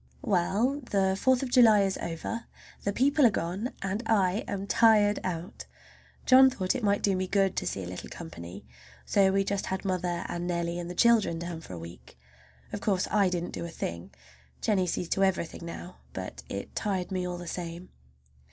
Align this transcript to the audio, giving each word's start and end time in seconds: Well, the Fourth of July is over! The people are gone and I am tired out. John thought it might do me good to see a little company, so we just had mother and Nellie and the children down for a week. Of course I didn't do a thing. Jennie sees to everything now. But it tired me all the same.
Well, 0.23 0.79
the 0.89 1.15
Fourth 1.15 1.43
of 1.43 1.51
July 1.51 1.83
is 1.83 1.95
over! 1.99 2.45
The 2.85 2.91
people 2.91 3.23
are 3.23 3.29
gone 3.29 3.69
and 3.83 4.01
I 4.07 4.43
am 4.47 4.65
tired 4.65 5.19
out. 5.23 5.65
John 6.25 6.49
thought 6.49 6.73
it 6.73 6.83
might 6.83 7.03
do 7.03 7.15
me 7.15 7.27
good 7.27 7.55
to 7.57 7.67
see 7.67 7.83
a 7.83 7.87
little 7.87 8.09
company, 8.09 8.65
so 9.05 9.31
we 9.31 9.43
just 9.43 9.67
had 9.67 9.85
mother 9.85 10.25
and 10.27 10.47
Nellie 10.47 10.79
and 10.79 10.89
the 10.89 10.95
children 10.95 11.37
down 11.37 11.61
for 11.61 11.73
a 11.73 11.77
week. 11.77 12.17
Of 12.73 12.81
course 12.81 13.07
I 13.11 13.29
didn't 13.29 13.51
do 13.53 13.63
a 13.63 13.69
thing. 13.69 14.09
Jennie 14.59 14.87
sees 14.87 15.09
to 15.09 15.23
everything 15.23 15.67
now. 15.67 15.97
But 16.13 16.41
it 16.49 16.75
tired 16.75 17.11
me 17.11 17.27
all 17.27 17.37
the 17.37 17.45
same. 17.45 17.89